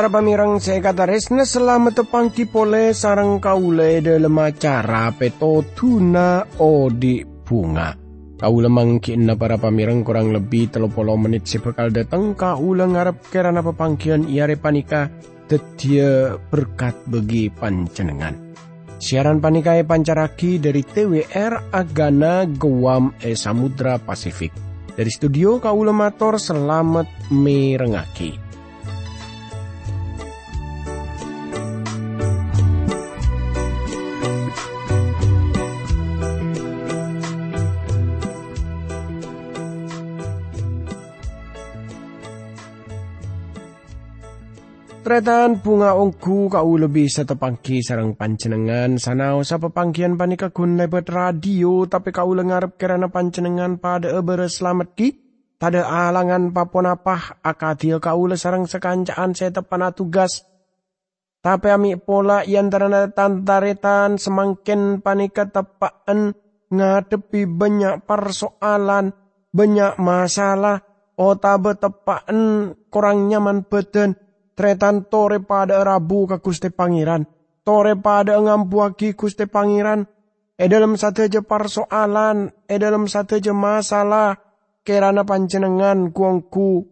Para 0.00 0.16
pamirang 0.16 0.56
kata 0.56 1.04
resna 1.04 1.44
selamat 1.44 2.00
tepangki 2.00 2.48
pole 2.48 2.96
sarang 2.96 3.36
kaule 3.36 4.00
dalam 4.00 4.32
acara 4.40 5.12
peto 5.12 5.60
tuna 5.76 6.40
odi 6.56 7.20
bunga. 7.20 7.92
Kaula 8.40 8.72
mangkin 8.72 9.28
na 9.28 9.36
para 9.36 9.60
pamirang 9.60 10.00
kurang 10.00 10.32
lebih 10.32 10.72
telopolo 10.72 11.20
menit 11.20 11.44
si 11.44 11.60
bekal 11.60 11.92
datang 11.92 12.32
kaula 12.32 12.88
ngarep 12.88 13.28
kerana 13.28 13.60
pepangkian 13.60 14.24
iare 14.24 14.56
panika 14.56 15.12
tetia 15.44 16.32
berkat 16.48 16.96
bagi 17.04 17.52
pancenengan. 17.52 18.56
Siaran 18.96 19.36
panikai 19.44 19.84
pancaraki 19.84 20.56
dari 20.64 20.80
TWR 20.80 21.76
Agana 21.76 22.48
Guam 22.48 23.20
E 23.20 23.36
Samudra 23.36 24.00
Pasifik. 24.00 24.56
Dari 24.96 25.12
studio 25.12 25.60
kaula 25.60 25.92
mator 25.92 26.40
selamat 26.40 27.28
merengaki. 27.36 28.49
Tretan 45.00 45.64
bunga 45.64 45.96
ongku 45.96 46.52
kau 46.52 46.76
lebih 46.76 47.08
setepangki 47.08 47.80
sarang 47.80 48.12
pancenengan 48.20 49.00
sanau 49.00 49.40
sa 49.40 49.56
pepangkian 49.56 50.20
panika 50.20 50.52
kun 50.52 50.76
lebet 50.76 51.08
radio 51.08 51.88
tapi 51.88 52.12
kau 52.12 52.36
lengarap 52.36 52.76
kerana 52.76 53.08
pancenengan 53.08 53.80
pada 53.80 54.12
ebere 54.12 54.52
selamat 54.52 54.92
ki? 54.92 55.08
Tada 55.56 55.88
alangan 55.88 56.52
akatil 56.52 57.96
kau 57.96 58.28
sarang 58.36 58.68
sekancaan 58.68 59.32
saya 59.32 59.48
tepan 59.56 59.88
tugas 59.96 60.44
tapi 61.40 61.72
ami 61.72 61.96
pola 61.96 62.44
yang 62.44 62.68
terana 62.68 63.08
tantaretan 63.08 64.20
semakin 64.20 65.00
panika 65.00 65.48
tepaan 65.48 66.36
ngadepi 66.68 67.48
banyak 67.48 68.04
persoalan 68.04 69.16
banyak 69.48 69.96
masalah. 69.96 70.84
Otabe 71.20 71.76
tepaan 71.76 72.72
kurang 72.88 73.28
nyaman 73.28 73.68
beden 73.68 74.16
tretan 74.60 75.08
tore 75.08 75.40
pada 75.40 75.80
rabu 75.80 76.28
ke 76.28 76.36
kuste 76.44 76.68
pangeran. 76.68 77.24
Tore 77.64 77.96
pada 77.96 78.36
ngampuaki 78.36 79.16
kuste 79.16 79.48
pangeran. 79.48 80.04
E 80.60 80.68
dalam 80.68 81.00
satu 81.00 81.24
aja 81.24 81.40
persoalan, 81.40 82.68
e 82.68 82.76
dalam 82.76 83.08
satu 83.08 83.40
aja 83.40 83.56
masalah. 83.56 84.36
Kerana 84.84 85.24
panjenengan 85.24 86.12
kuangku 86.12 86.84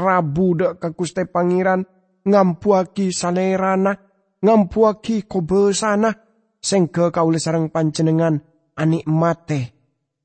rabu 0.00 0.56
dek 0.56 0.80
ke 0.80 0.88
kuste 0.96 1.28
pangeran. 1.28 1.84
Ngampuaki 2.24 3.12
salerana, 3.12 3.92
ngampuaki 4.40 5.28
kobesana. 5.28 6.16
Sengke 6.56 7.12
kau 7.12 7.28
sarang 7.36 7.68
panjenengan 7.68 8.40
anik 8.80 9.04
mate. 9.04 9.60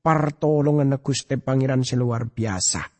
Partolongan 0.00 0.96
kuste 1.04 1.36
pangeran 1.36 1.84
seluar 1.84 2.24
biasa. 2.24 2.95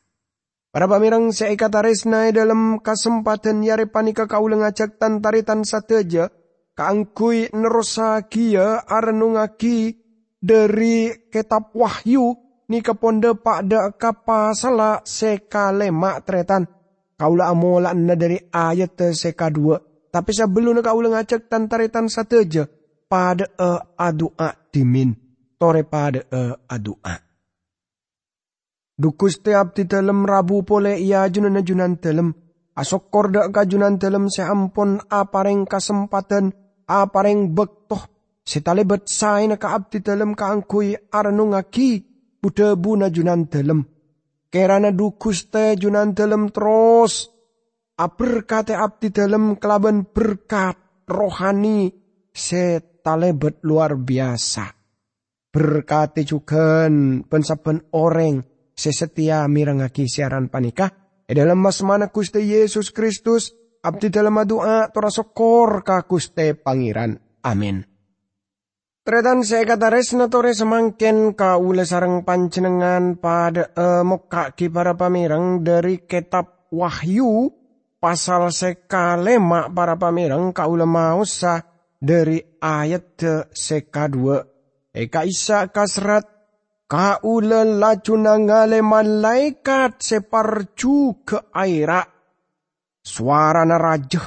Para 0.77 0.93
pamirang 0.93 1.33
saya 1.33 1.57
na 2.05 2.29
dalam 2.29 2.85
kesempatan 2.85 3.65
yare 3.65 3.89
panika 3.89 4.29
kau 4.29 4.45
ngajak 4.45 5.01
tantaritan 5.01 5.65
sateja 5.65 6.29
kaangkui 6.77 7.49
nerosa 7.57 8.21
kia 8.29 8.85
arenungaki 8.85 9.97
dari 10.37 11.17
kitab 11.33 11.73
wahyu 11.73 12.37
ni 12.69 12.85
keponde 12.85 13.41
pada 13.41 13.97
kapasala 13.97 15.01
sekalema 15.01 16.21
tretan. 16.21 16.69
Kaula 17.17 17.49
amola 17.49 17.97
na 17.97 18.13
dari 18.13 18.37
ayat 18.37 19.17
seka 19.17 19.49
dua. 19.49 19.81
Tapi 20.13 20.29
sebelum 20.29 20.85
kaula 20.85 21.09
ngajak 21.09 21.49
tantaritan 21.49 22.13
sateja 22.13 22.69
pada 23.09 23.49
e 23.49 23.81
adua 23.97 24.53
dimin. 24.69 25.17
Tore 25.57 25.89
pada 25.89 26.21
e 26.21 26.53
adua 26.69 27.26
Dukus 28.97 29.45
te 29.45 29.53
abdi 29.53 29.85
dalam 29.85 30.25
rabu 30.25 30.65
pole 30.65 30.97
ia 30.97 31.29
junan 31.29 31.61
junan 31.61 32.01
dalam. 32.01 32.33
Asok 32.77 33.13
korda 33.13 33.53
kajunan 33.53 34.01
dalam 34.01 34.33
seampun 34.33 35.01
apareng 35.13 35.69
kesempatan 35.69 36.53
apareng 36.89 37.53
bektoh. 37.53 38.01
Setalebet 38.41 39.05
sain 39.05 39.53
ka 39.61 39.77
abdi 39.77 40.01
dalam 40.01 40.33
kaangkui 40.33 41.13
arnungaki 41.13 42.01
buda 42.41 42.73
buna 42.73 43.13
junan 43.13 43.45
dalam. 43.53 43.85
Kerana 44.49 44.89
dukus 44.97 45.53
te 45.53 45.77
junan 45.77 46.17
dalam 46.17 46.49
terus. 46.49 47.29
Aberkate 48.01 48.77
abdi 48.77 49.13
dalam 49.13 49.61
kelaban 49.61 50.09
berkat 50.09 51.05
rohani 51.05 51.93
setalebet 52.33 53.61
luar 53.61 53.97
biasa. 53.97 54.73
Berkati 55.53 56.23
juga 56.25 56.89
pensaben 57.25 57.89
orang 57.97 58.56
sesetia 58.77 59.49
mirangaki 59.49 60.05
siaran 60.05 60.53
panikah. 60.53 60.93
Dalam 61.27 61.59
mas 61.59 61.83
mana 61.83 62.13
kuste 62.13 62.39
Yesus 62.39 62.95
Kristus, 62.95 63.51
abdi 63.83 64.13
dalam 64.13 64.39
doa 64.47 64.87
tora 64.95 65.11
sokor 65.11 65.83
ka 65.83 66.07
kuste 66.07 66.55
pangeran. 66.55 67.19
Amin. 67.43 67.83
Tretan 69.07 69.47
saya 69.47 69.63
kata 69.63 69.87
resna 69.87 70.27
tore 70.27 70.51
semangken 70.51 71.39
ka 71.39 71.63
ule 71.63 71.87
sarang 71.87 72.27
pancenengan 72.27 73.23
pada 73.23 73.71
uh, 73.79 74.03
ki 74.51 74.67
para 74.67 74.99
dari 75.63 76.03
kitab 76.11 76.67
Wahyu 76.75 77.47
pasal 78.03 78.51
sekalema 78.51 79.71
para 79.71 79.95
pamirang 79.95 80.51
ka 80.51 80.67
ule 80.67 80.91
mausa 80.91 81.63
dari 82.03 82.43
ayat 82.59 83.47
seka 83.55 84.11
dua. 84.11 84.43
Eka 84.91 85.23
isa 85.23 85.71
kasrat 85.71 86.36
Kaulan 86.87 87.83
lacuna 87.83 88.39
ngale 88.39 88.79
malaikat 88.79 89.99
separju 89.99 91.27
ke 91.27 91.51
aira. 91.51 91.99
Suara 93.03 93.67
na 93.67 93.75
raja. 93.75 94.23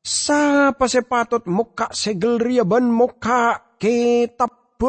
Sapa 0.00 0.88
sepatut 0.88 1.44
muka 1.44 1.92
segel 1.92 2.40
ban 2.64 2.88
muka 2.88 3.76
kitab. 3.76 4.80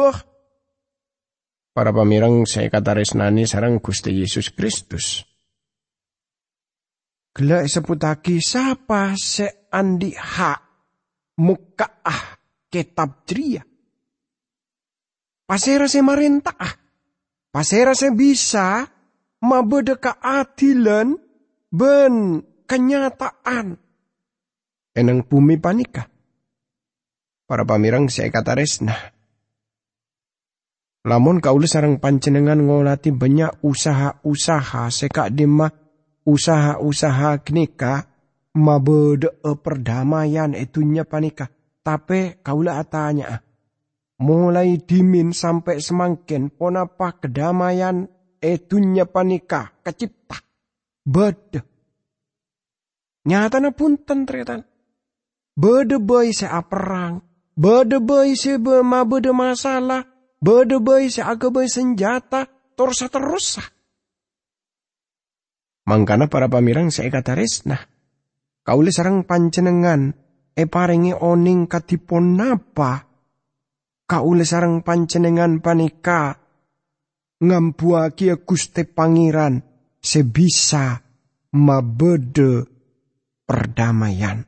Para 1.72 1.92
pamirang 1.92 2.48
saya 2.48 2.72
kata 2.72 2.96
resnani 2.96 3.44
sarang 3.44 3.76
Gusti 3.76 4.16
Yesus 4.16 4.56
Kristus. 4.56 5.20
Gela 7.32 7.64
seputaki 7.64 8.40
sapa 8.40 9.12
se 9.20 9.68
andi 9.68 10.16
hak 10.16 10.60
muka 11.44 12.00
ah 12.08 12.40
kitab 12.72 13.28
jria. 13.28 13.60
Pasera 15.44 15.84
se 15.88 16.00
marintah 16.00 16.56
ah 16.56 16.81
Pasera 17.52 17.92
saya 17.92 18.16
bisa 18.16 18.88
mabede 19.44 20.00
keadilan 20.00 21.20
ben 21.68 22.40
kenyataan. 22.64 23.76
Enang 24.96 25.20
bumi 25.28 25.60
panika. 25.60 26.08
Para 27.44 27.68
pamirang 27.68 28.08
saya 28.08 28.32
kata 28.32 28.56
resna. 28.56 28.96
Lamun 31.04 31.44
kaula 31.44 31.68
sarang 31.68 32.00
pancenengan 32.00 32.64
ngolati 32.64 33.12
banyak 33.12 33.60
usaha-usaha 33.60 34.88
seka 34.88 35.28
dima 35.28 35.68
usaha-usaha 36.24 37.44
knika 37.44 38.08
mabede 38.56 39.28
perdamaian 39.60 40.56
etunya 40.56 41.04
panika. 41.04 41.52
Tapi 41.84 42.40
kaula 42.40 42.80
atanya 42.80 43.51
mulai 44.22 44.78
dimin 44.78 45.34
sampai 45.34 45.82
semangkin 45.82 46.54
ponapa 46.54 47.18
kedamaian 47.18 48.06
etunya 48.38 49.02
panika 49.10 49.74
kecipta. 49.82 50.38
Bede. 51.02 51.60
Nyatana 53.26 53.74
punten 53.74 54.22
ternyata. 54.22 54.62
Bede 55.58 55.98
boy 55.98 56.30
se 56.30 56.46
perang. 56.70 57.18
Bede 57.58 57.98
boy 57.98 58.38
se 58.38 58.58
ma 58.62 59.02
bede 59.02 59.34
masalah. 59.34 60.06
Bede 60.38 60.78
boy 60.78 61.10
se 61.10 61.26
aga 61.26 61.50
boy 61.50 61.66
senjata. 61.66 62.46
Terus 62.78 63.02
terus. 63.10 63.46
Mangkana 65.82 66.30
para 66.30 66.46
pamirang 66.46 66.94
saya 66.94 67.10
kata 67.10 67.34
resna. 67.34 67.78
Kauli 68.62 68.94
sarang 68.94 69.26
pancenengan. 69.26 70.14
E 70.52 70.68
parengi 70.68 71.16
oning 71.16 71.64
katipon 71.64 72.36
napa 72.36 73.11
kaule 74.12 74.44
sarang 74.44 74.84
pancenengan 74.84 75.64
panika 75.64 76.36
ngampuaki 77.40 78.28
Guste 78.44 78.84
Pangeran 78.84 79.64
sebisa 80.04 81.00
mabede 81.56 82.68
perdamaian. 83.48 84.44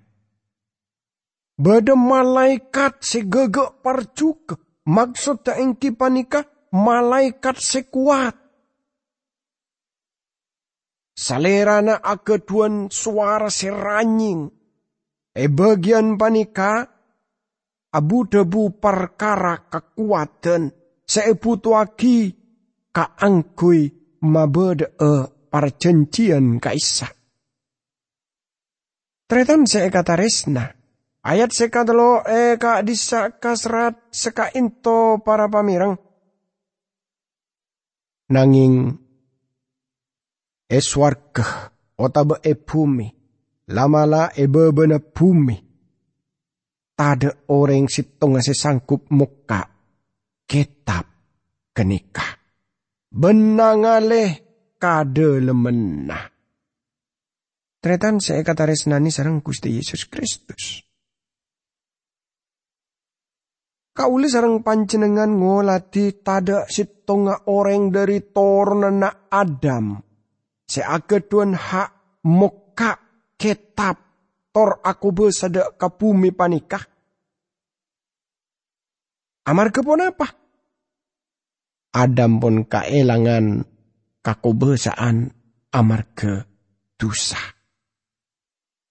Bade 1.57 1.97
malaikat 1.97 3.01
segegek 3.01 3.81
parcuke. 3.81 4.61
Maksud 4.85 5.49
engki 5.49 5.97
panika 5.97 6.45
malaikat 6.77 7.57
sekuat. 7.57 8.37
Salerana 11.17 12.05
akeduan 12.05 12.93
suara 12.93 13.49
seranying. 13.49 14.53
E 15.33 15.49
bagian 15.49 16.21
panika 16.21 16.94
abu 17.95 18.27
debu 18.27 18.83
perkara 18.83 19.71
kekuatan 19.71 20.75
seebutuagi 21.07 22.35
kaangkui 22.91 23.81
mabede 24.27 24.99
e 24.99 25.13
perjanjian 25.51 26.59
kaisa. 26.59 27.07
Tretan 29.31 29.65
saya 29.71 29.89
kata 29.89 30.19
resna. 30.19 30.67
Ayat 31.25 31.57
e 31.57 32.61
ka 32.61 32.85
disa 32.85 33.33
kasrat 33.41 33.97
seka 34.13 34.53
into 34.53 35.25
para 35.25 35.49
pamirang. 35.49 35.97
Nanging 38.29 38.93
eswarga 40.69 41.73
otaba 41.97 42.45
e 42.45 42.53
bumi 42.53 43.09
lamala 43.73 44.37
e 44.37 44.45
bebena 44.45 45.01
bumi. 45.01 45.74
Tada 46.95 47.51
orang 47.51 47.91
situng 47.91 48.39
sangkup 48.39 49.11
muka 49.11 49.67
kitab 50.47 51.11
kenikah. 51.75 52.39
Benangaleh 53.11 54.31
kade 54.79 55.43
lemenah. 55.43 56.31
Tretan 57.83 58.23
saya 58.23 58.47
kata 58.47 58.71
resnani 58.71 59.11
sarang 59.11 59.43
Gusti 59.43 59.75
Yesus 59.75 60.07
Kristus. 60.07 60.81
Kauli 63.95 64.27
sarang 64.27 64.63
panjenengan 64.67 65.31
ngolati 65.35 66.19
tada 66.23 66.67
sitonga 66.67 67.47
orang 67.51 67.95
dari 67.95 68.23
tornana 68.23 69.31
Adam. 69.31 69.99
Seageduan 70.67 71.55
hak 71.55 72.23
muka 72.27 72.99
kitab 73.39 74.04
tor 74.55 74.79
aku 74.87 75.11
besada 75.11 75.75
ke 75.75 75.89
bumi 75.91 76.31
panikah. 76.31 76.87
Amar 79.51 79.75
kepon 79.75 80.15
apa? 80.15 80.31
Adam 81.95 82.39
pun 82.39 82.65
kaelangan 82.65 83.67
amar 85.75 86.03
ke 86.15 86.33
dosa. 86.95 87.39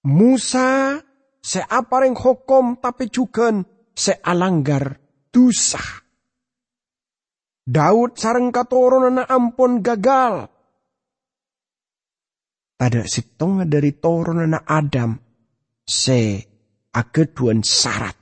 Musa 0.04 1.00
seaparing 1.40 2.14
hukum 2.20 2.78
tapi 2.78 3.08
juga 3.08 3.56
sealanggar 3.96 5.00
dosa. 5.32 5.80
Daud 7.64 8.20
sareng 8.20 8.52
katurunan 8.52 9.24
ampun 9.24 9.80
gagal 9.80 10.52
pada 12.76 13.08
situng 13.08 13.64
dari 13.64 13.96
turunan 13.96 14.60
Adam 14.68 15.23
se 15.88 16.48
ageduan 16.96 17.62
syarat. 17.64 18.16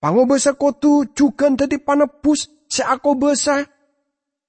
Pangobasa 0.00 0.52
kotu 0.56 1.08
juga 1.16 1.48
tadi 1.56 1.80
panebus 1.80 2.48
se 2.68 2.84
ako 2.84 3.16
besa 3.16 3.64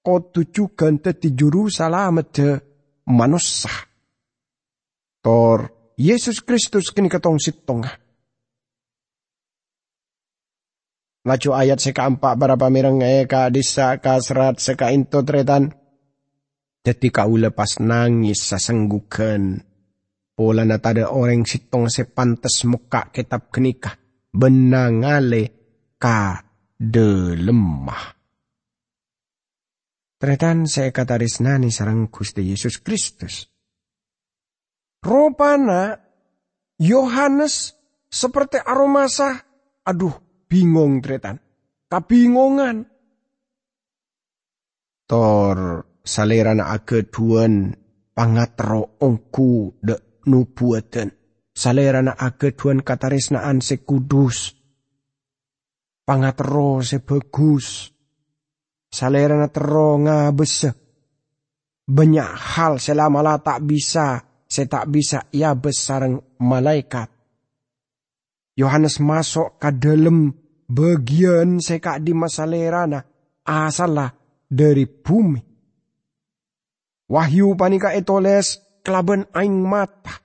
kotu 0.04 0.52
juga 0.52 0.92
tadi 1.00 1.32
juru 1.32 1.72
salamet 1.72 2.36
manusia. 3.08 3.72
Tor 5.24 5.72
Yesus 5.96 6.44
Kristus 6.44 6.92
kini 6.92 7.08
ketong 7.08 7.40
situng. 7.40 7.88
Laju 11.26 11.50
ayat 11.58 11.82
seka 11.82 12.06
empat 12.06 12.38
berapa 12.38 12.70
mireng 12.70 13.02
eka 13.02 13.50
disa 13.50 13.98
kasrat 13.98 14.62
seka 14.62 14.94
into 14.94 15.26
tretan 15.26 15.74
Dati 16.86 17.10
kau 17.10 17.34
lepas 17.34 17.82
nangis 17.82 18.46
sasenggukan. 18.46 19.58
Pola 20.36 20.68
na 20.68 20.84
tada 20.84 21.16
orang 21.16 21.48
sitong 21.48 21.88
se 21.88 22.12
pantas 22.12 22.68
muka 22.68 23.08
kitab 23.08 23.48
kenikah. 23.48 23.96
Benangale 24.36 25.44
ka 25.96 26.44
de 26.76 27.40
lemah. 27.40 28.04
Tretan 30.20 30.68
saya 30.68 30.92
kata 30.92 31.16
nani 31.40 31.72
sarang 31.72 32.12
Gusti 32.12 32.44
Yesus 32.44 32.84
Kristus. 32.84 33.48
Ropana 35.00 35.96
Yohanes 36.84 37.72
seperti 38.12 38.60
aromasa. 38.60 39.40
Aduh, 39.88 40.44
bingung 40.52 41.00
tretan. 41.00 41.40
Kabingungan. 41.88 42.84
Tor 45.06 45.58
salerana 46.02 46.74
akeduan 46.74 47.72
pangatro 48.12 48.98
ongku 49.00 49.78
de 49.78 50.05
nubuatan. 50.28 51.14
Salerana 51.56 52.12
akeduan 52.20 52.84
kataresnaan 52.84 53.64
sekudus. 53.64 54.54
Pangatro 56.04 56.84
sebagus. 56.84 57.90
Salerana 58.92 59.48
tero 59.48 59.96
ngabese. 60.02 60.76
Banyak 61.86 62.30
hal 62.58 62.82
selama 62.82 63.38
tak 63.40 63.62
bisa, 63.62 64.18
saya 64.50 64.66
tak 64.66 64.90
bisa 64.90 65.30
ia 65.30 65.54
besareng 65.54 66.18
malaikat. 66.42 67.14
Yohanes 68.58 68.98
masuk 68.98 69.62
ke 69.62 69.70
dalam 69.70 70.34
bagian 70.66 71.62
seka 71.62 72.02
di 72.02 72.16
masalerana 72.16 73.06
asalah 73.46 74.10
dari 74.50 74.90
bumi. 74.90 75.42
Wahyu 77.06 77.54
panika 77.54 77.94
etoles 77.94 78.65
kelaban 78.86 79.26
aing 79.34 79.66
mata. 79.66 80.22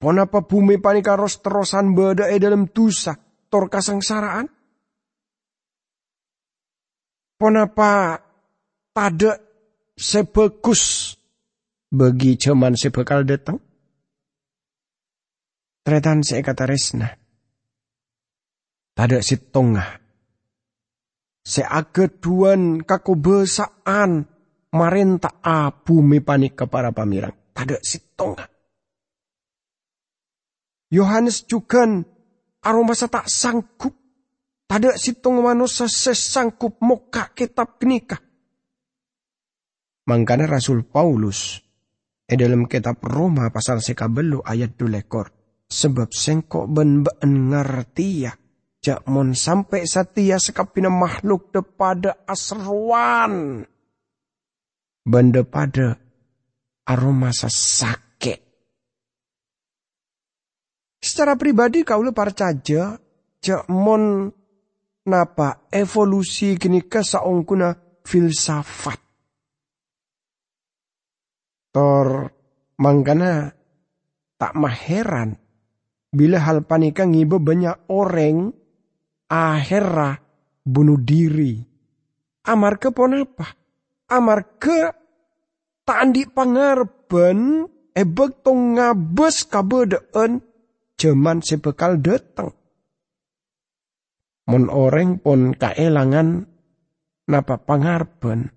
Ponapa 0.00 0.42
bumi 0.42 0.80
panika 0.82 1.14
ros 1.14 1.38
terosan 1.44 1.94
beda 1.94 2.26
e 2.32 2.40
dalam 2.40 2.72
tusa 2.72 3.14
tor 3.46 3.68
kasangsaraan? 3.68 4.48
Ponapa 7.38 8.18
tada 8.90 9.38
sebekus 9.94 11.14
bagi 11.92 12.40
cuman 12.40 12.74
sebekal 12.74 13.28
datang? 13.28 13.60
Tretan 15.84 16.24
saya 16.24 16.40
kata 16.40 16.64
resna. 16.66 17.10
Tada 18.96 19.20
si 19.20 19.38
tongah. 19.38 20.02
Seageduan 21.42 22.86
kakobesaan 22.86 24.31
marenta 24.72 25.38
a 25.44 25.70
bumi 25.70 26.24
panik 26.24 26.64
para 26.68 26.90
pamirang. 26.90 27.52
Tada 27.52 27.76
sitonga. 27.84 28.48
Yohanes 30.92 31.44
juga 31.48 31.84
aroma 32.64 32.92
tak 32.96 33.28
sanggup. 33.28 33.96
Tada 34.68 34.96
sitong 34.96 35.44
manusia 35.44 35.84
sesangkup 35.84 36.80
moka 36.80 37.28
kitab 37.36 37.76
kenikah. 37.76 38.20
Mangkana 40.08 40.48
Rasul 40.48 40.88
Paulus 40.88 41.60
e 42.24 42.34
dalam 42.34 42.64
kitab 42.64 43.04
Roma 43.04 43.52
pasal 43.52 43.84
sekabelu 43.84 44.40
ayat 44.40 44.80
dulekor. 44.80 45.28
Sebab 45.68 46.12
sengkok 46.12 46.68
ben 46.72 47.04
ben 47.04 47.52
ya. 47.96 48.32
Jak 48.82 49.06
mon 49.06 49.30
sampai 49.36 49.86
setia 49.86 50.42
sekapina 50.42 50.90
makhluk 50.90 51.54
depada 51.54 52.26
asruan 52.26 53.62
benda 55.02 55.42
pada 55.42 55.98
aroma 56.86 57.30
sesake. 57.34 58.34
Secara 61.02 61.34
pribadi 61.34 61.82
kau 61.82 62.02
le 62.02 62.14
percaya 62.14 62.94
cek 63.42 63.66
mon 63.74 64.30
napa 65.10 65.66
evolusi 65.66 66.54
kini 66.54 66.86
ke 66.86 67.02
saungkuna 67.02 67.74
filsafat. 68.06 69.00
Tor 71.72 72.06
mangkana 72.78 73.50
tak 74.38 74.52
maheran 74.54 75.34
bila 76.12 76.38
hal 76.44 76.62
panika 76.68 77.08
ngibe 77.08 77.40
banyak 77.40 77.88
orang 77.90 78.52
akhirnya 79.26 80.20
bunuh 80.62 81.00
diri. 81.00 81.58
Amar 82.46 82.76
ke 82.78 82.90
pon 82.90 83.16
apa? 83.16 83.61
Amarga 84.12 84.92
tandi 85.88 86.28
pangarben 86.28 87.64
ebek 87.96 88.44
tong 88.44 88.76
ngabes 88.76 89.48
kabedeen 89.48 90.44
jaman 91.00 91.38
sebekal 91.40 91.96
dateng. 91.98 92.52
Mon 94.52 94.68
orang 94.68 95.22
pun 95.22 95.56
kaelangan 95.56 96.44
napa 97.30 97.56
pangarben 97.62 98.52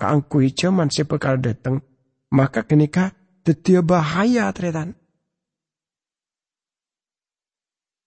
kaangkui 0.00 0.54
jaman 0.56 0.88
sebekal 0.88 1.36
dateng 1.36 1.84
maka 2.32 2.64
kenika 2.64 3.12
detia 3.44 3.84
bahaya 3.84 4.48
tretan. 4.54 4.96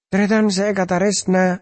Tretan 0.10 0.48
saya 0.50 0.72
kata 0.72 0.98
resna 1.02 1.60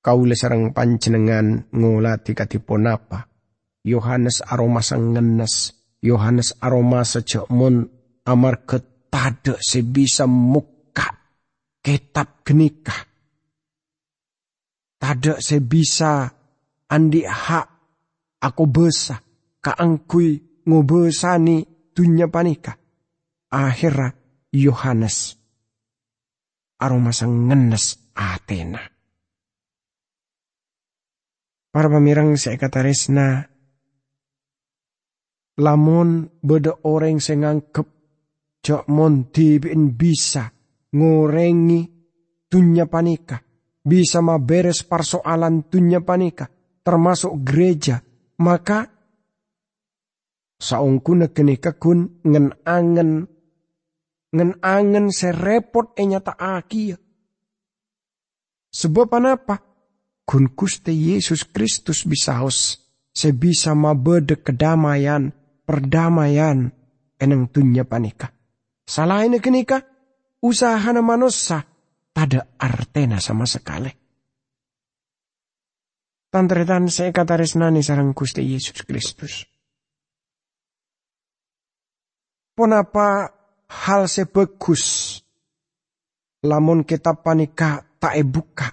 kau 0.00 0.24
sarang 0.32 0.72
panjenengan 0.72 1.68
ngolati 1.74 2.32
katipun 2.32 2.88
apa 2.88 3.27
Yohanes 3.88 4.44
aroma 4.44 4.84
ngenes, 4.84 5.72
Yohanes 6.04 6.52
aroma 6.60 7.00
sejak 7.08 7.48
mun 7.48 7.88
Amar 8.28 8.68
ketade 8.68 9.56
sebisa 9.64 10.28
muka 10.28 11.08
kitab 11.80 12.44
genikah. 12.44 13.08
Tada 15.00 15.40
sebisa 15.40 16.28
andi 16.92 17.24
hak 17.24 17.66
aku 18.44 18.64
besa 18.68 19.16
kaangkui 19.64 20.62
ngobesani 20.68 21.64
dunya 21.96 22.28
panika. 22.28 22.76
Akhirnya 23.48 24.12
Yohanes 24.52 25.40
aroma 26.76 27.16
sang 27.16 27.48
ngenes 27.48 28.12
Athena. 28.12 28.82
Para 31.68 31.86
pamirang 31.92 32.34
saya 32.40 32.56
kata 32.58 32.82
resna, 32.82 33.46
lamun 35.58 36.30
beda 36.38 36.86
orang 36.86 37.18
sing 37.18 37.42
ngangkep 37.42 37.86
jok 38.62 38.84
monti 38.88 39.58
bisa 39.92 40.46
ngorengi 40.94 41.80
dunya 42.48 42.86
panika 42.86 43.48
bisa 43.88 44.20
beres 44.36 44.84
persoalan 44.84 45.64
dunia 45.72 46.04
panika, 46.04 46.52
termasuk 46.84 47.40
gereja, 47.40 48.04
maka 48.44 48.84
saungku 50.60 51.16
negenika 51.16 51.80
kun 51.80 52.20
ngen 52.20 52.52
angen 52.68 53.24
ngen 54.28 54.50
angen 54.60 55.08
serepot 55.08 55.96
enyata 55.96 56.36
aki 56.36 56.82
ya. 56.92 56.98
Sebab 58.68 59.08
apa? 59.16 59.64
Kun 60.28 60.52
kuste 60.52 60.92
Yesus 60.92 61.48
Kristus 61.48 62.04
bisa 62.04 62.36
haus 62.36 62.84
sebisa 63.16 63.72
mabede 63.72 64.36
kedamaian, 64.44 65.32
perdamaian 65.68 66.72
eneng 67.20 67.52
dunia 67.52 67.84
panika. 67.84 68.32
Salah 68.88 69.20
ini 69.28 69.36
kenika, 69.36 69.84
usaha 70.40 70.96
manusia 71.04 71.60
ada 72.16 72.40
artena 72.56 73.20
sama 73.20 73.44
sekali. 73.44 73.92
Tantretan 76.32 76.88
saya 76.88 77.12
kata 77.12 77.36
resnani 77.36 77.84
sarang 77.84 78.16
Gusti 78.16 78.40
Yesus 78.48 78.80
Kristus. 78.88 79.44
Ponapa 82.56 83.28
hal 83.68 84.08
sebagus 84.08 85.16
lamun 86.42 86.82
kita 86.82 87.12
panika 87.20 87.84
tak 88.00 88.16
buka. 88.24 88.68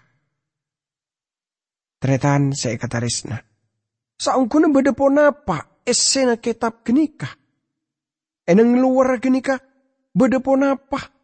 Tretan 1.99 2.55
saya 2.55 2.75
kata 2.79 2.97
resna. 3.03 3.37
Saungkuna 4.15 4.71
beda 4.71 4.91
ponapa 4.91 5.74
esena 5.85 6.41
kitab 6.41 6.83
genika. 6.83 7.29
Eneng 8.45 8.77
luar 8.77 9.17
genika 9.21 9.57
beda 10.13 10.41
ponapa 10.41 11.15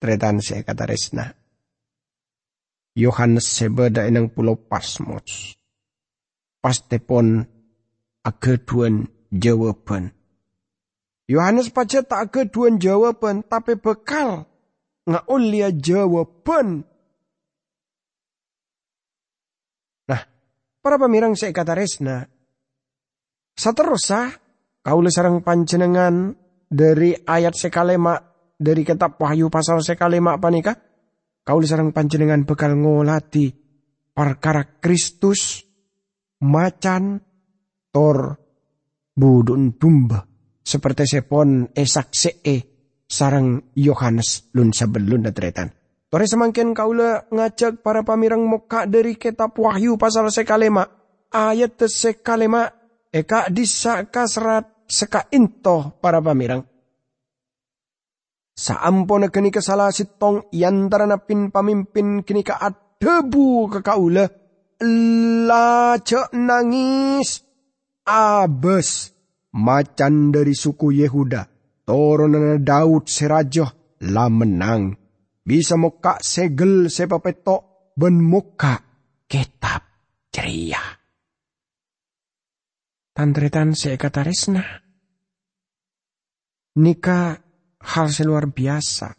tretan 0.00 0.40
se 0.40 0.64
kata 0.64 0.88
resna. 0.88 1.28
Yohanes 2.96 3.46
sebeda 3.46 4.08
inang 4.08 4.32
pulau 4.32 4.56
Pasmos. 4.56 5.54
Pastepon 6.58 7.44
ageduan 8.26 9.06
jawaban. 9.30 10.10
Yohanes 11.30 11.70
paca 11.70 12.02
tak 12.02 12.20
ageduan 12.26 12.82
jawaban, 12.82 13.46
tapi 13.46 13.78
bekal 13.78 14.50
ngaulia 15.06 15.70
jawaban. 15.70 16.82
Nah, 20.10 20.22
para 20.80 20.96
kata 20.96 21.72
resna. 21.76 22.24
Saterusa, 23.56 24.32
kau 24.80 25.00
sarang 25.12 25.44
panjenengan 25.44 26.32
dari 26.70 27.12
ayat 27.12 27.52
sekalema 27.52 28.16
dari 28.56 28.84
kitab 28.84 29.20
Wahyu 29.20 29.48
pasal 29.52 29.80
sekali 29.84 30.20
mak 30.20 30.40
panika 30.40 30.72
kau 31.44 31.60
sarang 31.64 31.90
panjenengan 31.90 32.46
bekal 32.46 32.76
ngolati 32.76 33.52
perkara 34.14 34.78
Kristus 34.78 35.64
macan 36.44 37.20
tor 37.90 38.38
budun 39.16 39.74
dumba 39.76 40.24
seperti 40.62 41.04
sepon 41.18 41.74
esak 41.74 42.14
see 42.14 42.60
sarang 43.10 43.74
Yohanes 43.74 44.54
lun 44.54 44.70
sabelun 44.70 45.26
datretan. 45.26 45.79
Tore 46.10 46.26
semangkin 46.26 46.74
kaula 46.74 47.30
ngajak 47.30 47.86
para 47.86 48.02
pamirang 48.02 48.42
muka 48.42 48.82
dari 48.82 49.14
kitab 49.14 49.54
Wahyu 49.54 49.94
pasal 49.94 50.26
sekalema 50.34 50.82
ayat 51.30 51.86
sekalema 51.86 52.66
eka 53.14 53.46
disaka 53.46 54.26
serat 54.26 54.66
seka 54.90 55.30
into 55.30 55.94
para 56.02 56.18
pamirang. 56.18 56.66
Saampon 58.58 59.30
kini 59.30 59.54
kesala 59.54 59.88
sitong 59.94 60.50
yantara 60.50 61.06
napin 61.06 61.54
pamimpin 61.54 62.26
kini 62.26 62.42
ka 62.42 62.58
debu 62.98 63.70
ke 63.70 63.78
kaula. 63.78 64.26
Lacak 65.46 66.34
nangis. 66.34 67.46
Abes. 68.02 69.14
Macan 69.54 70.34
dari 70.34 70.58
suku 70.58 70.90
Yehuda. 70.90 71.46
Toronan 71.86 72.60
Daud 72.60 73.06
serajoh. 73.06 73.70
La 74.10 74.28
menang. 74.28 74.99
Bisa 75.40 75.74
muka 75.80 76.20
segel 76.20 76.92
sepapetok. 76.92 77.92
Ben 77.96 78.16
muka 78.16 78.80
kitab 79.28 79.82
ceria. 80.32 80.80
Tantretan 83.12 83.76
kata 83.76 84.20
resna. 84.24 84.64
Nika 86.80 87.36
hal 87.82 88.08
seluar 88.08 88.48
biasa. 88.48 89.12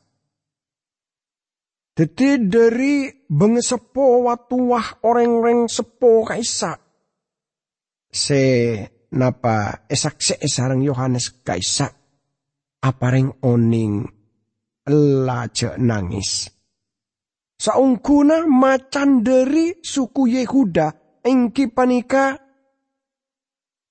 Jadi 1.91 2.47
dari 2.47 3.11
bengesepo 3.27 4.25
watuah 4.25 5.05
orang-orang 5.05 5.67
sepo 5.67 6.23
kaisa. 6.25 6.79
Se 8.09 8.43
napa 9.13 9.85
esak 9.85 10.17
se 10.23 10.39
esarang 10.39 10.81
Yohanes 10.81 11.43
kaisa. 11.43 11.91
Apareng 12.81 13.43
oning 13.45 14.20
laje 14.91 15.79
nangis. 15.79 16.51
Saungkuna 17.55 18.43
macan 18.45 19.23
dari 19.23 19.79
suku 19.79 20.27
Yehuda 20.27 21.21
engki 21.23 21.71
panika 21.71 22.35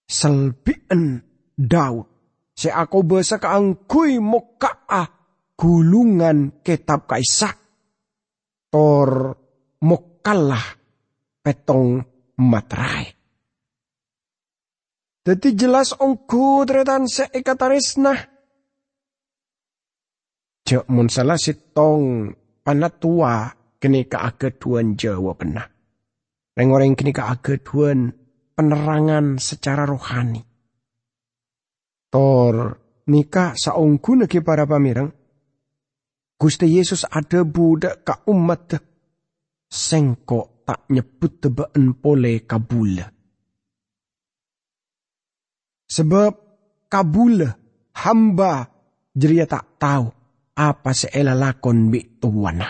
selbien 0.04 1.22
Daud 1.54 2.10
Se 2.60 2.68
ako 2.68 3.08
basa 3.08 3.40
kaangkuy 3.40 4.20
mokaa 4.20 5.08
gulungan 5.56 6.60
kitab 6.60 7.08
kaisa. 7.08 7.48
Tor 8.68 9.32
mokalah 9.80 10.66
petong 11.40 12.04
matrai. 12.36 13.08
Jadi 15.24 15.56
jelas 15.56 15.96
ongku 15.96 16.68
tretan 16.68 17.08
se 17.08 17.32
Jok 20.70 20.86
mun 20.86 21.10
salah 21.10 21.34
sitong 21.34 22.30
panatua 22.62 23.50
kini 23.82 24.06
keageduan 24.06 24.94
Jawa 24.94 25.34
pernah. 25.34 25.66
Reng-orang 26.54 26.94
kini 26.94 27.10
keageduan 27.10 28.14
penerangan 28.54 29.42
secara 29.42 29.82
rohani. 29.82 30.38
Tor 32.06 32.54
nika 33.10 33.58
saungku 33.58 34.22
nake 34.22 34.46
para 34.46 34.62
pamirang. 34.62 35.10
Gusti 36.38 36.70
Yesus 36.70 37.02
ada 37.02 37.42
budak 37.42 38.06
ka 38.06 38.22
umat 38.30 38.78
sengko 39.66 40.62
tak 40.62 40.86
nyebut 40.86 41.42
tebaan 41.42 41.98
pole 41.98 42.46
kabula. 42.46 43.10
Sebab 45.90 46.32
kabula 46.86 47.58
hamba 48.06 48.70
jeria 49.18 49.50
tak 49.50 49.66
tahu 49.82 50.19
apa 50.60 50.92
seela 50.92 51.32
lakon 51.32 51.88
bi 51.88 52.20
tuwana. 52.20 52.68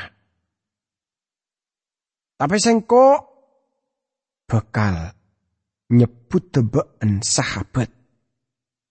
Tapi 2.38 2.56
sengko 2.56 3.04
bekal 4.47 5.11
nyebut 5.90 6.54
tebaan 6.54 7.20
sahabat 7.20 8.00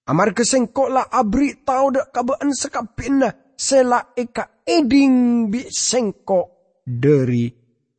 Amar 0.10 0.34
kesengkok 0.34 0.90
la 0.90 1.06
abri 1.06 1.62
tau 1.62 1.94
dak 1.94 2.10
kabaan 2.10 2.50
sekapina 2.50 3.30
sela 3.54 4.10
eka 4.18 4.66
eding 4.66 5.46
bi 5.54 5.70
sengkok 5.70 6.82
dari 6.82 7.46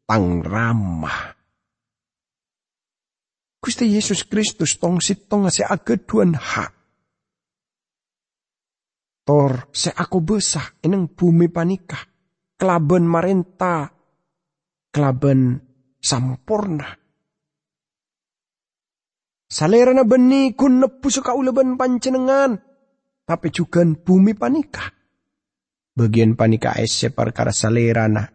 tang 0.02 0.42
ramah. 0.42 1.30
Gusti 3.62 3.94
Yesus 3.94 4.26
Kristus 4.26 4.74
tong 4.82 4.98
sitong 4.98 5.54
se 5.54 5.62
ageduan 5.62 6.34
hak. 6.34 6.79
Tor 9.30 9.70
se 9.70 9.94
aku 9.94 10.26
besah 10.26 10.82
eneng 10.82 11.14
bumi 11.14 11.46
panikah. 11.46 12.02
Kelaben 12.58 13.06
marenta. 13.06 13.86
Kelaben 14.90 15.54
sampurna. 16.02 16.90
Salerana 19.46 20.02
beni 20.02 20.50
kun 20.58 20.82
nepu 20.82 21.06
suka 21.14 21.38
uleban 21.38 21.78
pancenengan. 21.78 22.58
tapi 23.30 23.54
juga 23.54 23.86
bumi 23.86 24.34
panika. 24.34 24.90
Bagian 25.94 26.34
panika 26.34 26.74
ese 26.74 27.14
perkara 27.14 27.54
salerana, 27.54 28.26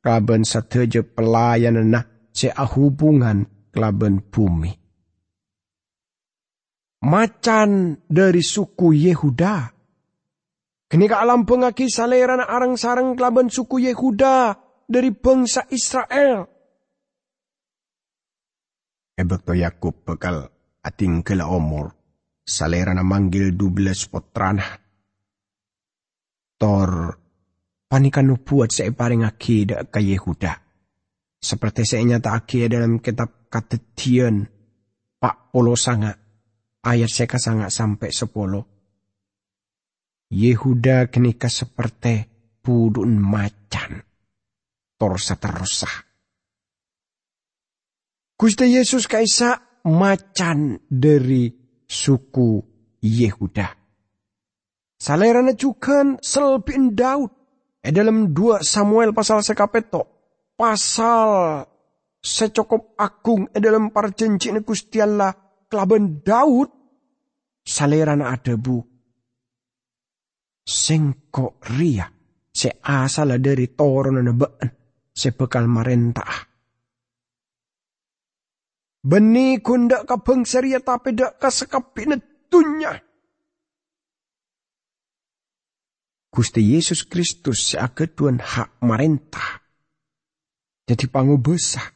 kelaban 0.00 0.48
sateja 0.48 1.04
pelayanan 1.04 1.92
se 2.32 2.48
hubungan 2.48 3.68
kelaban 3.68 4.24
bumi. 4.24 4.72
Macan 7.04 8.00
dari 8.08 8.40
suku 8.40 8.96
Yehuda. 8.96 9.77
Kenika 10.88 11.20
alam 11.20 11.44
pengaki 11.44 11.92
salerana 11.92 12.48
arang 12.48 12.80
sarang 12.80 13.12
kelaban 13.12 13.52
suku 13.52 13.92
Yehuda 13.92 14.56
dari 14.88 15.12
bangsa 15.12 15.68
Israel. 15.68 16.48
Ebek 19.12 19.40
to 19.44 19.52
Yakub 19.52 20.00
bekal 20.08 20.48
ating 20.80 21.20
kela 21.20 21.52
omor 21.52 21.92
salera 22.48 22.96
na 22.96 23.04
manggil 23.04 23.52
dubles 23.52 24.08
potrana. 24.08 24.64
Tor, 26.58 26.90
panikan 27.86 28.32
nupuat 28.32 28.72
sa 28.72 28.88
iparing 28.88 29.28
akida 29.28 29.84
ka 29.92 30.00
Yehuda. 30.00 30.56
Seperti 31.38 31.84
sa 31.86 32.00
inyata 32.00 32.34
akida 32.34 32.80
dalam 32.80 32.98
kitab 32.98 33.46
katetian, 33.46 34.42
Pak 35.20 35.54
Polo 35.54 35.78
Sanga, 35.78 36.10
ayat 36.82 37.12
seka 37.12 37.38
sanga 37.38 37.70
sampai 37.70 38.10
sepolo. 38.10 38.77
Yehuda 40.28 41.08
kenika 41.08 41.48
seperti 41.48 42.28
pudun 42.60 43.16
macan. 43.16 44.04
Torsa 44.98 45.40
terusah. 45.40 46.04
Gusti 48.38 48.70
Yesus 48.70 49.08
kaisa 49.08 49.82
macan 49.88 50.84
dari 50.84 51.48
suku 51.88 52.60
Yehuda. 53.00 53.68
Salerana 54.98 55.54
juga 55.54 56.18
selbin 56.20 56.92
Daud. 56.92 57.32
E 57.78 57.94
dalam 57.94 58.34
dua 58.34 58.60
Samuel 58.60 59.14
pasal 59.14 59.40
sekapeto. 59.40 60.02
Pasal 60.58 61.62
secokop 62.18 62.98
agung 62.98 63.46
e 63.54 63.58
dalam 63.62 63.94
perjanjian 63.94 64.60
Gusti 64.66 64.98
Allah 64.98 65.32
kelaban 65.70 66.20
Daud. 66.20 66.68
Salerana 67.62 68.34
bu. 68.58 68.97
Sengkok 70.68 71.64
ria. 71.80 72.04
Se 72.52 72.68
asal 72.84 73.40
dari 73.40 73.72
toron 73.72 74.20
baan. 74.36 74.68
Se 75.08 75.32
bekal 75.32 75.64
marentah. 75.64 76.44
Beni 79.08 79.56
kundak 79.64 80.04
ka 80.04 80.20
bangsaria 80.20 80.84
tapi 80.84 81.16
dak 81.16 81.40
ka 81.40 81.48
sekapina 81.48 82.20
dunya. 82.52 82.92
Gusti 86.28 86.60
Yesus 86.60 87.08
Kristus 87.08 87.72
seageduan 87.72 88.36
hak 88.36 88.84
marentah. 88.84 89.64
Jadi 90.84 91.08
pangu 91.08 91.40
besar. 91.40 91.88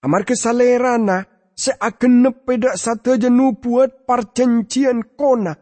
Amar 0.00 0.24
kesalerana 0.24 1.26
seagenep 1.52 2.48
pedak 2.48 2.80
satu 2.80 3.20
jenu 3.20 3.58
buat 3.60 4.08
perjanjian 4.08 5.12
kona. 5.18 5.52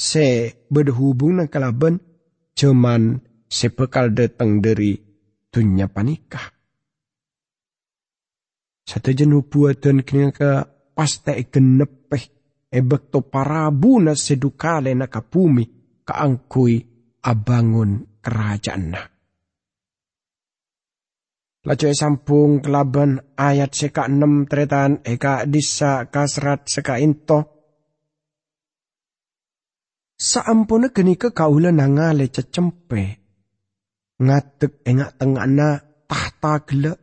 Se 0.00 0.56
berhubungan 0.72 1.44
kalaban 1.52 2.00
cuman 2.56 3.20
sepekal 3.44 4.16
datang 4.16 4.64
dari 4.64 4.96
dunia 5.52 5.92
panikah. 5.92 6.56
Satu 8.80 9.12
jenuh 9.12 9.44
buatan 9.44 10.00
kini 10.00 10.32
ka 10.32 10.64
pasta 10.96 11.36
genepeh 11.36 12.24
ebek 12.72 13.12
to 13.12 13.20
parabuna 13.28 14.16
sedukale 14.16 14.96
na 14.96 15.04
kapumi 15.04 15.68
kaangkui 16.08 16.80
abangun 17.20 18.24
kerajaan 18.24 18.84
na. 18.88 19.04
Lajo 21.60 21.92
sampung 21.92 22.64
kelaban 22.64 23.36
ayat 23.36 23.76
seka 23.76 24.08
enam 24.08 24.48
tretan 24.48 25.04
eka 25.04 25.44
disa 25.44 26.08
kasrat 26.08 26.64
seka 26.72 26.96
into. 26.96 27.59
Saampuna 30.20 30.92
geni 30.92 31.16
ke 31.16 31.32
kaula 31.32 31.72
nangale 31.72 32.28
cecempe. 32.28 33.02
Ngatek 34.20 34.84
engak 34.84 35.16
tengana 35.16 35.80
tahta 36.04 36.60
gelek 36.68 36.98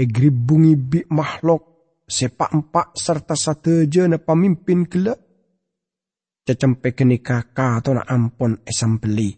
egribungi 0.00 0.72
bi 0.80 1.00
makhluk 1.12 1.62
sepak 2.08 2.56
empak 2.56 2.96
serta 2.96 3.36
satu 3.36 3.84
je 3.84 4.08
na 4.08 4.16
pemimpin 4.16 4.88
kelak. 4.88 5.20
Cecempe 6.48 6.96
kenika 6.96 7.52
ka 7.52 7.84
to 7.84 7.92
na 7.92 8.02
ampon 8.08 8.64
esambeli. 8.64 9.36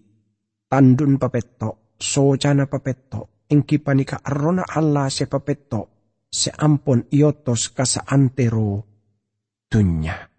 Tandun 0.70 1.18
papeto, 1.18 1.98
sojana 1.98 2.70
papeto, 2.70 3.44
ingki 3.50 3.82
panika 3.82 4.22
arona 4.22 4.62
Allah 4.70 5.10
se 5.10 5.26
papeto, 5.26 5.82
se 6.30 6.54
iotos 7.10 7.74
kasa 7.74 8.06
antero 8.06 8.86
dunya. 9.66 10.33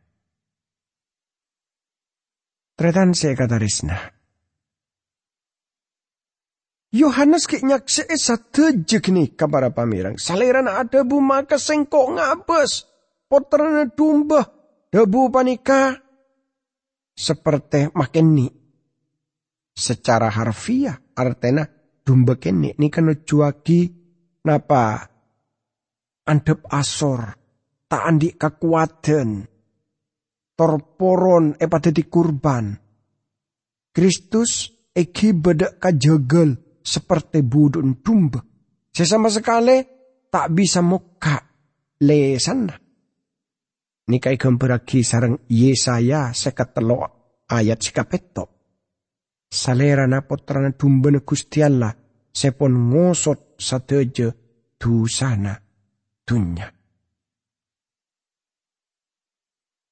Tretan 2.76 3.16
se 3.16 3.32
katarisna. 3.36 3.96
Yohanes 6.96 7.48
ki 7.48 7.64
nyakse 7.64 8.04
tejek 8.52 9.12
nih 9.12 9.36
kabar 9.36 9.72
pamirang. 9.72 10.20
Saliran 10.20 10.68
ada 10.68 11.04
bu 11.08 11.24
maka 11.24 11.56
sengkok 11.56 12.20
ngabes. 12.20 12.88
Potrana 13.28 13.88
dumba. 13.88 14.44
Debu 14.92 15.32
panika. 15.32 15.92
Seperti 17.16 17.92
makin 17.96 18.28
ni. 18.36 18.48
Secara 19.76 20.32
harfiah 20.32 20.96
artena 21.16 21.68
dumba 22.04 22.40
kini. 22.40 22.76
Ini 22.76 22.88
kan 22.92 23.12
juaki 23.24 23.92
napa. 24.44 25.04
Andep 26.28 26.64
asor. 26.72 27.24
Tak 27.88 28.04
andi 28.04 28.36
kekuatan. 28.36 29.55
Torporon 30.56 31.60
e 31.60 31.68
pada 31.68 31.92
di 31.92 32.08
kurban. 32.08 32.72
Kristus 33.92 34.72
eki 34.96 35.36
bedak 35.36 35.80
kajegel 35.84 36.80
seperti 36.80 37.44
budun 37.44 38.00
dumba. 38.00 38.40
Sesama 38.92 39.28
sekali 39.28 39.84
tak 40.32 40.48
bisa 40.56 40.80
muka 40.80 41.44
lesan. 42.00 42.72
Nikai 44.06 44.38
kemperaki 44.38 45.02
sarang 45.02 45.44
Yesaya 45.50 46.32
sekatelo 46.32 47.04
ayat 47.50 47.80
sikapeto. 47.82 48.44
Salera 49.50 50.08
na 50.08 50.24
potrana 50.24 50.72
dumba 50.72 51.10
na 51.12 51.20
Gusti 51.26 51.64
Allah 51.64 51.96
sepon 52.36 52.92
ngosot 52.92 53.56
sateje 53.56 54.28
dusana 54.76 55.56
dunya. 56.28 56.75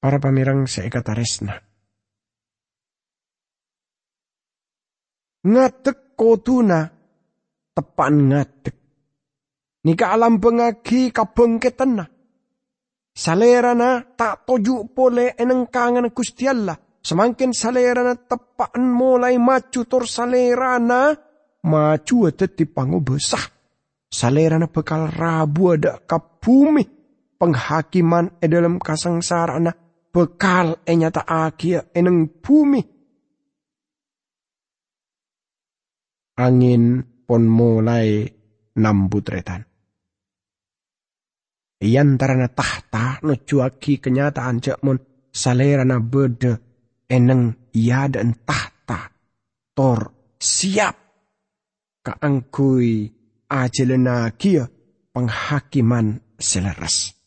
Para 0.04 0.20
pamirang 0.20 0.68
seikataresna. 0.68 1.56
Ngatek 5.48 6.20
koduna 6.20 6.92
tepan 7.72 8.16
ngadek. 8.28 8.76
Nika 9.88 10.12
alam 10.12 10.44
pengagi 10.44 11.08
kabengketena. 11.08 12.04
Salerana 13.16 14.04
tak 14.20 14.44
toju 14.44 14.92
pole 14.92 15.40
eneng 15.40 15.72
kangen 15.72 16.12
Gusti. 16.12 16.52
Semakin 17.00 17.56
salerana 17.56 18.20
tepan 18.20 18.84
mulai 18.84 19.40
maju 19.40 19.82
tor 19.88 20.04
salerana 20.04 21.16
maju 21.64 22.18
ada 22.28 22.48
di 22.52 22.68
pangu 22.68 23.00
besah. 23.00 23.44
Salerana 24.12 24.68
bekal 24.68 25.08
rabu 25.08 25.80
ada 25.80 25.96
ke 26.04 26.20
bumi. 26.44 26.84
Penghakiman 27.40 28.40
e 28.44 28.48
dalam 28.52 28.80
kasangsarana 28.84 29.83
bekal 30.14 30.68
e 30.86 30.94
nyata 30.94 31.26
agia 31.26 31.80
eneng 31.98 32.30
bumi 32.44 32.82
angin 36.38 36.86
pon 37.26 37.44
mulai 37.46 38.26
nambutretan. 38.78 39.62
Iyan 41.84 42.16
tarana 42.16 42.48
tahta 42.48 43.20
no 43.26 43.34
cuaki 43.44 44.00
kenyataan 44.00 44.64
cak 44.64 44.80
mon 44.86 44.98
salerana 45.36 46.00
bede 46.00 46.54
eneng 47.12 47.70
iya 47.76 48.08
dan 48.08 48.40
tahta 48.48 49.12
tor 49.76 50.00
siap 50.40 50.96
kaangkui 52.06 53.12
ajelena 53.52 54.32
kia 54.40 54.64
penghakiman 55.12 56.24
seleres. 56.40 57.23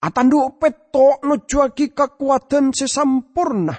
Atandu 0.00 0.56
peto 0.56 1.20
no 1.28 1.44
cuaki 1.44 1.92
kekuatan 1.92 2.72
sesampurna. 2.72 3.76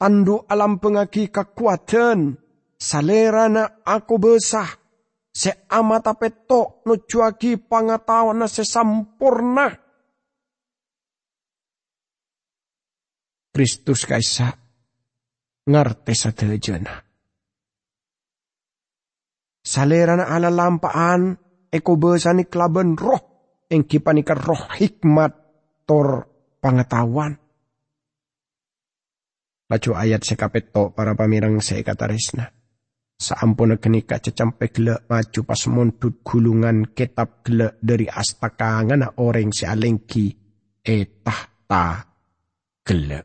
Tandu 0.00 0.48
alam 0.48 0.80
pengaki 0.80 1.28
kekuatan 1.28 2.34
salerana 2.80 3.84
aku 3.84 4.16
besah, 4.18 4.66
se 5.28 5.68
amata 5.68 6.16
peto 6.16 6.82
no 6.88 7.04
cuaki 7.04 7.60
pangatawana 7.60 8.48
se 8.48 8.64
sampurna. 8.64 9.68
Kristus 13.52 14.08
kaisa 14.08 14.48
ngerti 15.68 16.14
sadejana. 16.16 16.94
Salerana 19.62 20.32
ala 20.32 20.48
lampaan 20.48 21.36
eko 21.68 21.92
besani 22.00 22.48
kelaban 22.48 22.96
roh 22.96 23.20
engki 23.70 24.00
panika 24.00 24.34
roh 24.34 24.72
hikmat 24.80 25.41
tor 25.86 26.28
pengetahuan. 26.62 27.38
Laju 29.72 29.90
ayat 29.96 30.20
sekapeto 30.20 30.92
para 30.92 31.16
pamirang 31.16 31.58
sekatarisna. 31.64 32.44
Saampun 33.22 33.78
kenika 33.78 34.18
cecampe 34.18 34.68
gele 34.74 35.06
maju 35.06 35.40
pas 35.46 35.62
montut 35.70 36.26
gulungan 36.26 36.90
kitab 36.90 37.46
gele 37.46 37.78
dari 37.78 38.10
astaka 38.10 38.82
ngana 38.82 39.22
orang 39.22 39.54
si 39.54 39.62
alengki 39.62 40.26
etah 40.82 41.40
ta 41.70 42.02
gele. 42.82 43.20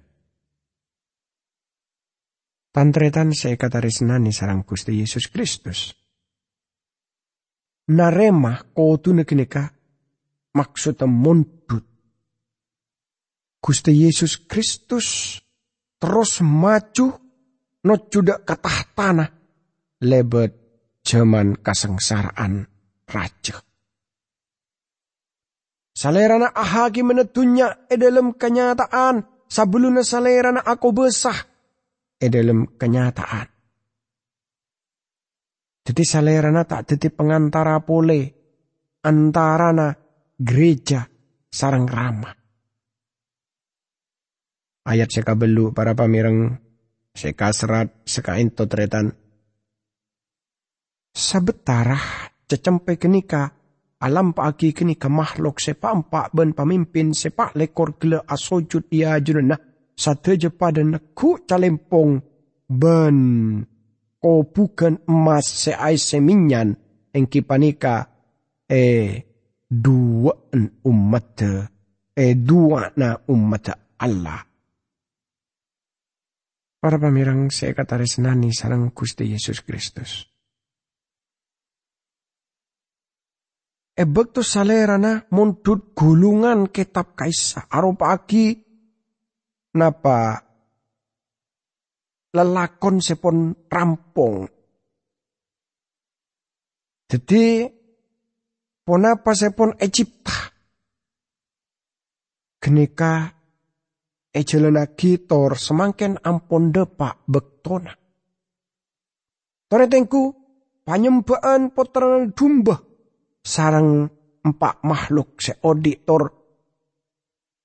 Tantretan 2.69 3.33
sekatarisna 3.33 4.21
ni 4.21 4.29
sarang 4.29 4.61
Gusti 4.61 5.01
Yesus 5.01 5.33
Kristus. 5.33 5.97
Narema 7.89 8.69
kotu 8.77 9.17
nekenika 9.17 9.65
maksudnya 10.53 11.09
montut. 11.09 11.96
Gusti 13.67 13.91
Yesus 13.91 14.47
Kristus 14.47 15.35
terus 15.99 16.39
maju 16.39 17.19
no 17.83 17.93
juda 18.07 18.39
katah 18.39 18.79
tanah 18.95 19.29
lebet 20.07 20.55
zaman 21.03 21.59
kasengsaraan 21.59 22.63
raja. 23.03 23.59
Salerana 25.91 26.55
ahagi 26.55 27.03
menetunya 27.03 27.91
e 27.91 27.99
dalam 27.99 28.39
kenyataan 28.39 29.43
sebelumnya 29.51 30.07
salerana 30.07 30.63
aku 30.63 30.95
besah 30.95 31.35
e 32.15 32.27
dalam 32.31 32.71
kenyataan. 32.71 33.47
Jadi 35.83 36.03
salerana 36.07 36.63
tak 36.63 36.95
jadi 36.95 37.11
pengantara 37.11 37.83
pole 37.83 38.31
antarana 39.03 39.91
gereja 40.39 41.03
sarang 41.51 41.83
ramah. 41.83 42.46
Ayat 44.87 45.11
seka 45.11 45.35
belu 45.35 45.75
para 45.75 45.91
pamireng 45.91 46.55
seka 47.11 47.51
serat 47.51 47.91
seka 48.07 48.39
into 48.39 48.63
tretan. 48.71 49.11
Sebetarah 51.11 52.31
cecempe 52.47 52.95
kenika 52.95 53.51
alam 53.99 54.31
pagi 54.31 54.71
kenika 54.71 55.11
makhluk 55.11 55.59
sepak 55.59 55.91
empat 55.91 56.31
ben 56.31 56.55
pemimpin 56.55 57.11
sepak 57.11 57.57
lekor 57.59 57.99
gele 57.99 58.23
asojut 58.23 58.87
ia 58.93 59.19
junana 59.19 59.59
satu 59.97 60.37
je 60.37 60.53
pada 60.53 60.85
neku 60.85 61.43
calempong 61.43 62.21
ben 62.69 63.17
ko 64.21 64.45
bukan 64.47 65.03
emas 65.09 65.67
seai 65.67 65.97
seminyan 65.99 66.77
engki 67.11 67.41
panika 67.41 68.07
e 68.69 68.85
dua 69.65 70.31
umat 70.85 71.41
e 72.13 72.25
dua 72.37 72.93
na 72.95 73.17
umat 73.27 73.65
Allah. 73.97 74.56
Kata 77.75 77.95
resnani 77.99 78.55
sarang 78.55 78.91
Gusti 78.95 79.27
Yesus 79.27 79.61
Kristus. 79.61 80.25
E 83.97 84.05
bekto 84.05 84.45
salerana 84.45 85.25
mundut 85.33 85.97
gulungan 85.97 86.69
kitab 86.69 87.17
kaisa 87.17 87.65
arupa 87.65 88.13
agi 88.13 88.53
napa 89.73 90.37
lelakon 92.37 93.01
sepon 93.01 93.57
rampung. 93.65 94.45
Jadi 97.07 97.65
ponapa 98.85 99.31
sepon 99.33 99.73
Egypta. 99.81 100.53
Kenika 102.61 103.36
ejelenagi 104.31 105.27
tor 105.27 105.55
semangken 105.55 106.19
ampon 106.21 106.71
depak 106.71 107.27
bektona. 107.27 107.93
Toretengku 109.67 110.23
panyembahan 110.87 111.75
potran 111.75 112.31
dumba 112.31 112.79
sarang 113.43 114.07
empat 114.43 114.75
makhluk 114.87 115.39
seodi 115.43 115.99
tor 116.07 116.31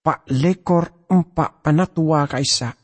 pak 0.03 0.27
lekor 0.27 1.07
empat 1.07 1.63
panatua 1.63 2.27
kaisa 2.27 2.83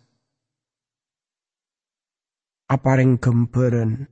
apareng 2.68 3.16
gemperen. 3.16 4.06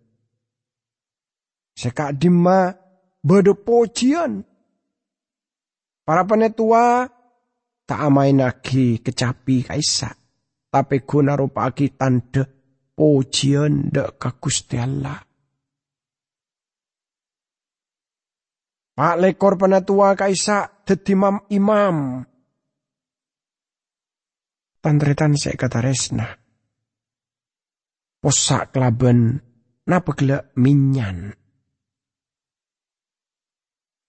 Sekak 1.76 2.16
dima 2.16 2.72
pojian. 3.20 4.40
Para 6.06 6.22
penetua 6.24 7.10
tak 7.86 8.00
amain 8.02 8.42
lagi 8.42 9.00
kecapi 9.00 9.64
kaisa. 9.64 10.10
Tapi 10.66 11.06
guna 11.06 11.38
rupa 11.38 11.70
lagi 11.70 11.94
tanda 11.94 12.44
pojian 12.92 13.88
dek 13.88 14.20
kagusti 14.20 14.76
Allah. 14.76 15.16
Pak 18.96 19.16
lekor 19.20 19.56
penetua 19.56 20.12
kaisa 20.18 20.84
dedimam 20.84 21.46
imam. 21.48 22.26
Tantretan 24.82 25.38
saya 25.38 25.56
kata 25.56 25.80
resna 25.80 26.46
posak 28.26 28.74
kelaben 28.74 29.38
napegle 29.86 30.50
minyan. 30.58 31.30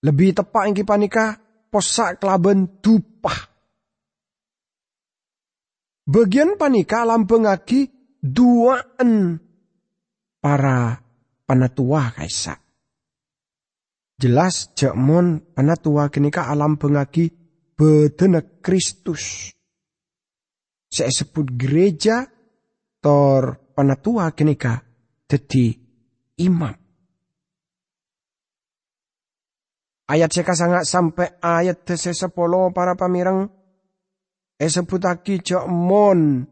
Lebih 0.01 0.41
tepat 0.41 0.73
ingki 0.73 0.81
panika 0.81 1.37
posak 1.69 2.17
kelaben 2.17 2.81
dupah. 2.81 3.56
Bagian 6.07 6.55
panika 6.55 7.03
lampengaki 7.03 7.91
duaan 8.23 9.43
para 10.39 11.03
panatua 11.43 12.15
kaisa. 12.15 12.55
Jelas 14.15 14.71
jekmon 14.71 15.51
panatua 15.51 16.07
kenika 16.07 16.47
alam 16.47 16.79
pengaki 16.79 17.27
bedena 17.75 18.39
Kristus. 18.39 19.51
Saya 20.87 21.11
sebut 21.11 21.51
gereja 21.59 22.23
tor 23.03 23.75
panatua 23.75 24.31
kenika 24.31 24.79
dadi 25.27 25.75
imam. 26.39 26.73
Ayat 30.07 30.31
seka 30.31 30.55
sangat 30.55 30.87
sampai 30.87 31.35
ayat 31.43 31.83
tese 31.83 32.15
sepolo 32.15 32.71
para 32.71 32.95
pamirang 32.95 33.56
esebutaki 34.57 35.41
jok 35.41 35.65
mon 35.69 36.45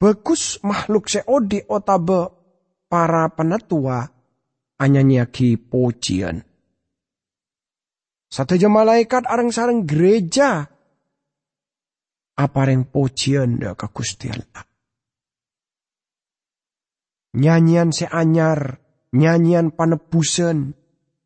bagus 0.00 0.60
makhluk 0.64 1.08
seodi 1.08 1.64
otabe 1.68 2.32
para 2.88 3.28
penatua 3.32 4.08
anyanyaki 4.80 5.56
pujian. 5.60 6.44
Satu 8.30 8.54
malaikat 8.70 9.26
areng 9.26 9.50
sareng 9.50 9.82
gereja 9.84 10.70
apa 12.38 12.60
yang 12.64 12.86
pujian 12.86 13.58
da 13.58 13.74
ke 13.74 13.90
nyanyian 17.34 17.90
seanyar, 17.94 18.78
nyanyian 19.14 19.74
panebusan, 19.74 20.74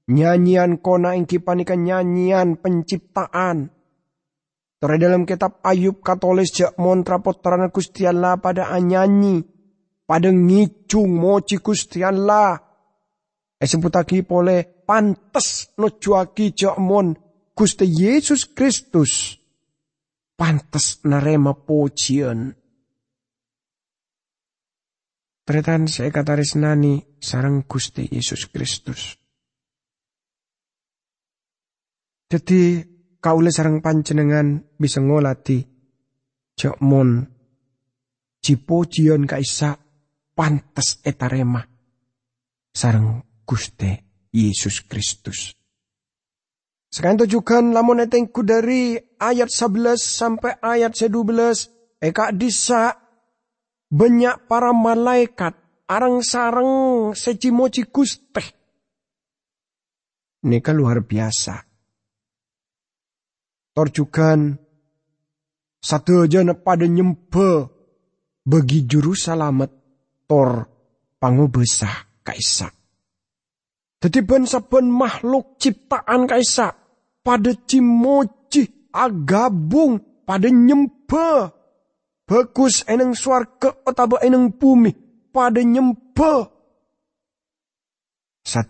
nyanyian 0.08 0.80
kona 0.80 1.16
ingki 1.16 1.40
panika 1.40 1.76
nyanyian 1.76 2.60
penciptaan. 2.60 3.72
Tore 4.84 5.00
dalam 5.00 5.24
kitab 5.24 5.64
Ayub 5.64 6.04
katolis 6.04 6.52
jak 6.52 6.76
montra 6.76 7.16
potrana 7.16 7.72
Gusti 7.72 8.04
Allah 8.04 8.36
pada 8.36 8.68
anyanyi, 8.68 9.40
pada 10.04 10.28
ngicung 10.28 11.08
moci 11.08 11.56
Gusti 11.56 12.04
Allah. 12.04 12.60
Esebutaki 13.56 14.28
pole 14.28 14.84
pantes 14.84 15.72
nojuaki 15.80 16.52
jak 16.52 16.76
mon 16.76 17.16
Gusti 17.56 17.88
Yesus 17.88 18.44
Kristus. 18.52 19.40
Pantes 20.36 21.00
narema 21.08 21.56
pujian 21.56 22.52
Tretan 25.48 25.88
saya 25.88 26.12
kata 26.12 26.36
resnani 26.36 27.00
sarang 27.24 27.64
Gusti 27.64 28.04
Yesus 28.12 28.52
Kristus. 28.52 29.16
Jadi 32.28 32.92
kaule 33.24 33.48
sarang 33.48 33.80
panjenengan 33.80 34.76
bisa 34.76 35.00
ngolati 35.00 35.64
jok 36.52 36.76
mon 36.84 37.24
cipo 38.44 38.84
jion 38.84 39.24
kaisa 39.24 39.80
pantes 40.36 41.00
etarema 41.00 41.64
sarang 42.68 43.24
Gusti 43.48 43.88
Yesus 44.28 44.84
Kristus. 44.84 45.56
Sekarang 46.92 47.24
tujukan 47.24 47.72
lamun 47.72 48.04
etengku 48.04 48.44
dari 48.44 48.98
ayat 49.18 49.48
11 49.48 49.96
sampai 49.98 50.60
ayat 50.60 50.92
12 50.94 52.04
eka 52.04 52.30
disa 52.30 52.92
banyak 53.88 54.46
para 54.46 54.70
malaikat 54.76 55.56
arang 55.88 56.20
sarang 56.20 56.70
secimoci 57.16 57.88
guste. 57.88 58.44
Ini 60.44 60.60
luar 60.76 61.00
biasa. 61.00 61.73
Torjukan 63.74 64.54
satu 65.82 66.24
aja 66.24 66.46
pada 66.54 66.86
nyempe 66.86 67.66
bagi 68.46 68.86
juru 68.86 69.18
salamet 69.18 69.68
tor 70.30 70.64
pangubesah 71.18 72.22
kaisa. 72.22 72.70
Jadi 73.98 74.20
ben 74.22 74.46
saben 74.46 74.92
makhluk 74.94 75.58
ciptaan 75.58 76.30
kaisa 76.30 76.76
pada 77.24 77.50
cimoci 77.66 78.92
agabung 78.94 80.22
pada 80.22 80.46
nyempe. 80.46 81.50
Bagus 82.24 82.88
eneng 82.88 83.12
suarga 83.12 83.84
otaba 83.84 84.22
eneng 84.24 84.56
bumi 84.56 84.94
pada 85.28 85.60
nyempe. 85.60 86.48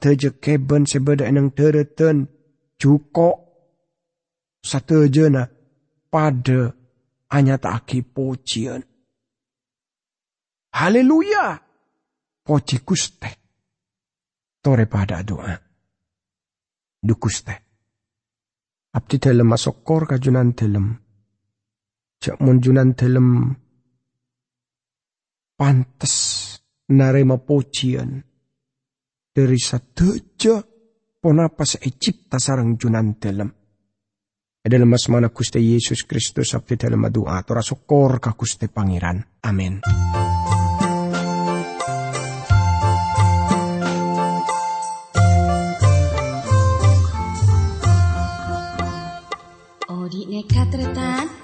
Je 0.03 0.31
keben 0.33 0.89
sebeda 0.89 1.29
eneng 1.29 1.53
tereten 1.53 2.27
cuko. 2.81 3.44
Satu 4.65 5.05
je 5.13 5.29
na 5.29 5.45
pada 6.09 6.73
hanya 7.37 7.61
tak 7.61 7.85
aki 7.85 8.01
pujian. 8.01 8.81
Haleluya. 10.73 11.61
Poci 12.41 12.81
kuste. 12.81 13.31
Tore 14.65 14.89
pada 14.89 15.21
doa. 15.21 15.53
Dukuste. 17.05 17.55
Abdi 18.97 19.17
dalam 19.21 19.53
masokor 19.53 20.09
kajunan 20.09 20.57
dalam. 20.57 20.87
Cak 22.17 22.41
munjunan 22.41 22.97
dalam. 22.97 23.53
Pantes 25.55 26.17
narema 26.89 27.37
pocian. 27.37 28.25
Dari 29.35 29.59
sateja 29.61 30.63
ponapas 31.21 31.77
Egypta 31.85 32.41
sarang 32.41 32.81
junan 32.81 33.19
dalam. 33.21 33.64
Dalam 34.65 34.89
mas 34.89 35.05
mana 35.13 35.29
kuste 35.29 35.61
Yesus 35.61 36.09
Kristus 36.09 36.57
abdi 36.57 36.81
dalam 36.81 37.05
doa. 37.13 37.37
Tora 37.45 37.61
sokor 37.61 38.17
ka 38.17 38.33
kuste 38.33 38.73
pangeran. 38.73 39.21
Amin. 39.45 39.85
Sajan 39.85 40.25
abid 50.65 51.44